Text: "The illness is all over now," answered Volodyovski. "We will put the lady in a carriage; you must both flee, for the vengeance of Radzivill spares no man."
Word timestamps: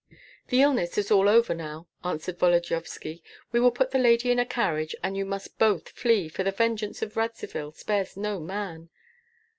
"The 0.47 0.63
illness 0.63 0.97
is 0.97 1.11
all 1.11 1.29
over 1.29 1.53
now," 1.53 1.87
answered 2.03 2.39
Volodyovski. 2.39 3.21
"We 3.51 3.59
will 3.59 3.69
put 3.69 3.91
the 3.91 3.99
lady 3.99 4.31
in 4.31 4.39
a 4.39 4.47
carriage; 4.47 4.95
you 5.03 5.25
must 5.25 5.59
both 5.59 5.89
flee, 5.89 6.27
for 6.27 6.41
the 6.43 6.49
vengeance 6.49 7.03
of 7.03 7.15
Radzivill 7.15 7.71
spares 7.73 8.17
no 8.17 8.39
man." 8.39 8.89